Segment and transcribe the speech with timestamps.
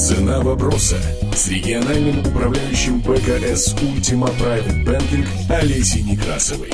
[0.00, 0.96] Цена вопроса
[1.34, 6.70] с региональным управляющим БКС Ультима Private Banking Олесей Некрасовой.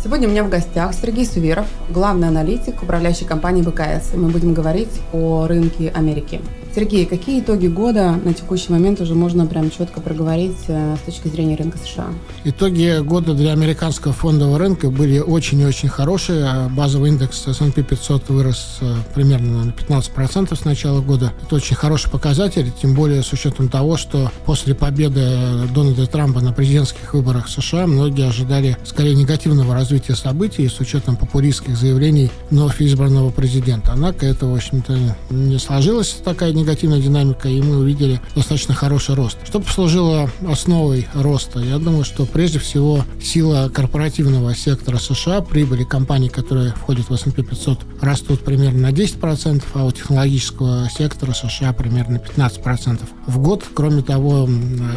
[0.00, 4.14] Сегодня у меня в гостях Сергей Суверов, главный аналитик управляющей компании БКС.
[4.14, 6.40] И мы будем говорить о рынке Америки.
[6.76, 11.28] Сергей, какие итоги года на текущий момент уже можно прям четко проговорить э, с точки
[11.28, 12.08] зрения рынка США?
[12.44, 16.68] Итоги года для американского фондового рынка были очень и очень хорошие.
[16.76, 21.32] Базовый индекс S&P 500 вырос э, примерно на 15% с начала года.
[21.42, 25.30] Это очень хороший показатель, тем более с учетом того, что после победы
[25.74, 31.74] Дональда Трампа на президентских выборах США многие ожидали скорее негативного развития событий с учетом популистских
[31.74, 33.92] заявлений вновь избранного президента.
[33.94, 39.14] Однако это, в общем-то, не сложилось такая негативная негативная динамика, и мы увидели достаточно хороший
[39.14, 39.38] рост.
[39.44, 41.60] Что послужило основой роста?
[41.60, 47.44] Я думаю, что прежде всего сила корпоративного сектора США, прибыли компаний, которые входят в S&P
[47.44, 53.64] 500, растут примерно на 10%, а у технологического сектора США примерно 15% в год.
[53.72, 54.48] Кроме того,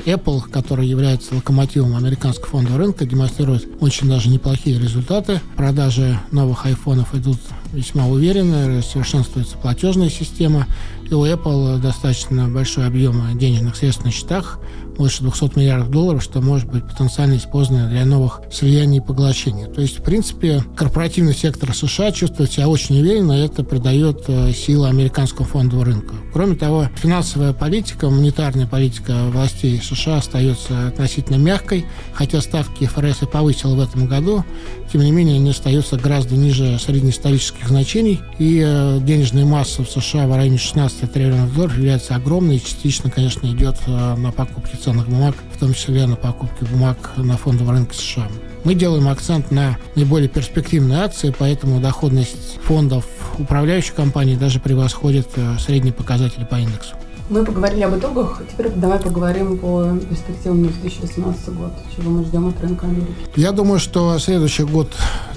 [0.05, 5.39] Apple, который является локомотивом американского фондового рынка, демонстрирует очень даже неплохие результаты.
[5.55, 7.37] Продажи новых айфонов идут
[7.73, 10.67] весьма уверенно, совершенствуется платежная система,
[11.09, 14.59] и у Apple достаточно большой объем денежных средств на счетах,
[14.99, 19.65] больше 200 миллиардов долларов, что может быть потенциально использовано для новых слияний и поглощений.
[19.65, 24.51] То есть, в принципе, корпоративный сектор США чувствует себя очень уверенно, и это придает э,
[24.51, 26.15] силы американского фондового рынка.
[26.33, 33.25] Кроме того, финансовая политика, монетарная политика властей США остается относительно мягкой, хотя ставки ФРС и
[33.25, 34.43] повысил в этом году,
[34.91, 40.27] тем не менее они остаются гораздо ниже среднеисторических значений, и э, денежная масса в США
[40.27, 44.88] в районе 16 триллионов долларов является огромной и частично, конечно, идет э, на покупки ценных
[44.93, 48.27] бумаг, в том числе на покупки бумаг на фондовом рынке США.
[48.63, 53.05] Мы делаем акцент на наиболее перспективные акции, поэтому доходность фондов
[53.37, 56.95] управляющих компаний даже превосходит э, средние показатели по индексу.
[57.29, 61.71] Мы поговорили об итогах, теперь давай поговорим по перспективам на 2018 год.
[61.95, 63.13] Чего мы ждем от рынка Америки?
[63.35, 64.91] Я думаю, что следующий год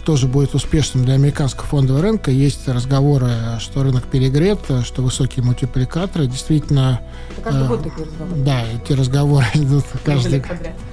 [0.05, 2.31] тоже будет успешным для американского фондового рынка.
[2.31, 3.31] Есть разговоры,
[3.61, 6.27] что рынок перегрет, что высокие мультипликаторы.
[6.27, 7.01] Действительно...
[7.43, 8.43] Каждый э, год такие разговоры.
[8.43, 10.43] Да, эти разговоры идут каждый,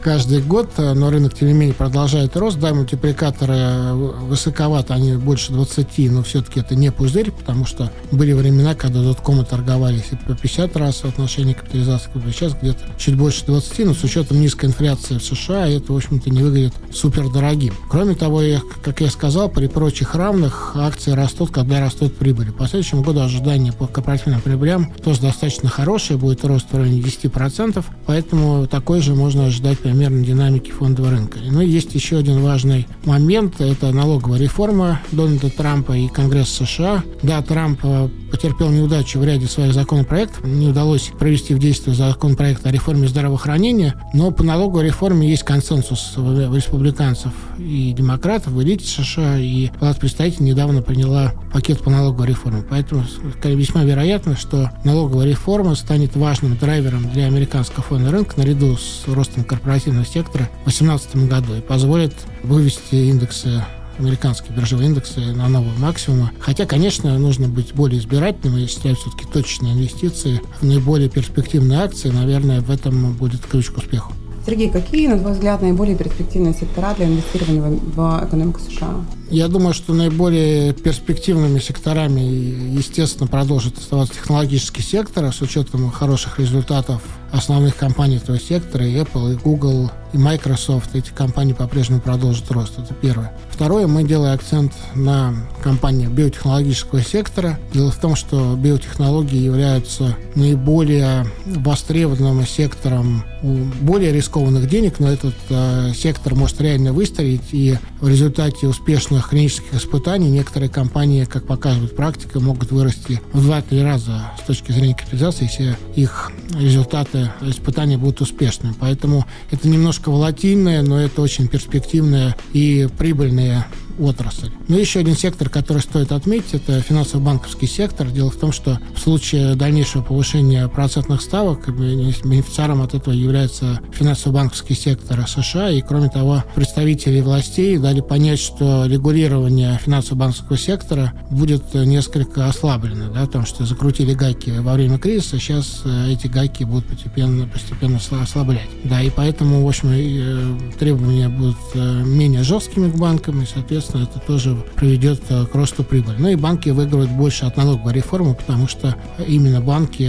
[0.02, 2.60] каждый год, но рынок, тем не менее, продолжает рост.
[2.60, 8.76] Да, мультипликаторы высоковаты, они больше 20, но все-таки это не пузырь, потому что были времена,
[8.76, 13.94] когда доткомы торговались и по 50 раз соотношение капитализации сейчас где-то чуть больше 20, но
[13.94, 17.74] с учетом низкой инфляции в США это, в общем-то, не выглядит супер дорогим.
[17.90, 22.52] Кроме того, я, как я сказал, при прочих равных акции растут, когда растут прибыли.
[22.52, 27.84] По следующему году ожидания по корпоративным прибылям тоже достаточно хорошие, будет рост в районе 10%,
[28.06, 31.40] поэтому такой же можно ожидать примерно динамики фондового рынка.
[31.44, 37.04] Но есть еще один важный момент, это налоговая реформа Дональда Трампа и Конгресс США.
[37.24, 42.66] Да, Трамп э, потерпел неудачу в ряде своих законопроектов, не удалось провести в действие законопроект
[42.66, 49.70] о реформе здравоохранения, но по налоговой реформе есть консенсус республиканцев и демократов, элите США, и
[49.80, 52.64] Палата представителей недавно приняла пакет по налоговой реформе.
[52.70, 53.04] Поэтому
[53.44, 59.44] весьма вероятно, что налоговая реформа станет важным драйвером для американского фонда рынка наряду с ростом
[59.44, 62.14] корпоративного сектора в 2018 году и позволит
[62.44, 63.64] вывести индексы
[64.00, 66.32] американские биржевые индексы на новые максимумы.
[66.40, 72.10] Хотя, конечно, нужно быть более избирательным и осуществлять все-таки точные инвестиции в наиболее перспективные акции.
[72.10, 74.14] Наверное, в этом будет ключ к успеху.
[74.50, 78.96] Сергей, какие, на твой взгляд, наиболее перспективные сектора для инвестирования в экономику США?
[79.32, 87.02] Я думаю, что наиболее перспективными секторами, естественно, продолжит оставаться технологический сектор с учетом хороших результатов
[87.32, 90.96] основных компаний этого сектора, и Apple, и Google, и Microsoft.
[90.96, 92.80] Эти компании по-прежнему продолжат рост.
[92.80, 93.32] Это первое.
[93.52, 97.60] Второе, мы делаем акцент на компании биотехнологического сектора.
[97.74, 105.92] Дело в том, что биотехнологии являются наиболее востребованным сектором более рискованных денег, но этот э,
[105.96, 112.40] сектор может реально выстрелить, и в результате успешных клинических испытаний некоторые компании, как показывает практика,
[112.40, 118.74] могут вырасти в 2-3 раза с точки зрения капитализации, если их результаты испытания будут успешными.
[118.80, 123.68] Поэтому это немножко волатильное, но это очень перспективная и прибыльная
[124.00, 124.52] отрасль.
[124.68, 128.08] Но еще один сектор, который стоит отметить, это финансово-банковский сектор.
[128.08, 134.76] Дело в том, что в случае дальнейшего повышения процентных ставок бенефициаром от этого является финансово-банковский
[134.76, 135.70] сектор США.
[135.72, 143.22] И, кроме того, представители властей дали понять, что регулирование финансово-банковского сектора будет несколько ослаблено, да,
[143.22, 148.70] потому что закрутили гайки во время кризиса, сейчас э, эти гайки будут постепенно, постепенно ослаблять.
[148.84, 153.89] Да, и поэтому, в общем, э, требования будут э, менее жесткими к банкам, и, соответственно,
[153.90, 156.16] соответственно, это тоже приведет к росту прибыли.
[156.20, 158.96] Ну и банки выигрывают больше от налоговой реформы, потому что
[159.28, 160.04] именно банки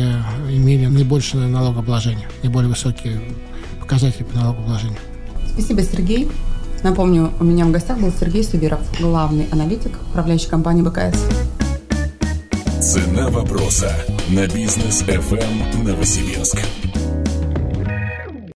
[0.51, 3.21] имели наибольшее налогообложение, наиболее высокие
[3.81, 4.99] показатели по налогообложению.
[5.53, 6.29] Спасибо, Сергей.
[6.83, 11.19] Напомню, у меня в гостях был Сергей Сувиров, главный аналитик управляющей компании БКС.
[12.81, 13.93] Цена вопроса
[14.31, 16.61] на бизнес FM Новосибирск.